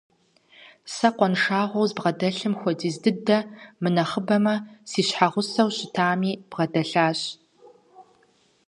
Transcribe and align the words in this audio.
Сэ 0.93 1.09
къуаншагъэу 1.17 1.85
збгъэдэлъым 1.89 2.53
хуэдиз 2.59 2.95
дыдэ, 3.03 3.37
мынэхъыбэмэ, 3.81 4.55
си 4.89 5.01
щхьэгъусэу 5.07 5.69
щытами 5.75 6.31
бгъэдэлъащ. 6.49 7.19